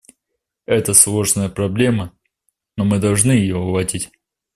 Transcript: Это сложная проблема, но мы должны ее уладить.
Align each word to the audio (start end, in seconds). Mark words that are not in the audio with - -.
Это 0.65 0.95
сложная 0.95 1.47
проблема, 1.47 2.11
но 2.75 2.85
мы 2.85 2.97
должны 2.97 3.33
ее 3.33 3.57
уладить. 3.57 4.09